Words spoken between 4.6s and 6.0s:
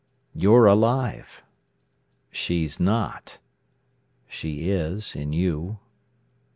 is—in you."